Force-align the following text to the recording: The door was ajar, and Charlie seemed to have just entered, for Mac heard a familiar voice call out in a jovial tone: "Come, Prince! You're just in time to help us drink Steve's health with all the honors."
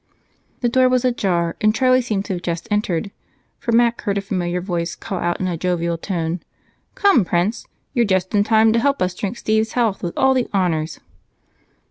The 0.61 0.67
door 0.67 0.89
was 0.89 1.05
ajar, 1.05 1.55
and 1.61 1.75
Charlie 1.75 2.01
seemed 2.01 2.25
to 2.25 2.33
have 2.33 2.41
just 2.41 2.67
entered, 2.71 3.11
for 3.59 3.71
Mac 3.71 4.01
heard 4.01 4.17
a 4.17 4.21
familiar 4.21 4.59
voice 4.59 4.95
call 4.95 5.19
out 5.19 5.39
in 5.39 5.45
a 5.45 5.55
jovial 5.55 5.95
tone: 5.95 6.39
"Come, 6.95 7.23
Prince! 7.23 7.67
You're 7.93 8.03
just 8.05 8.33
in 8.33 8.43
time 8.43 8.73
to 8.73 8.79
help 8.79 8.99
us 8.99 9.13
drink 9.13 9.37
Steve's 9.37 9.73
health 9.73 10.01
with 10.01 10.17
all 10.17 10.33
the 10.33 10.49
honors." 10.51 11.01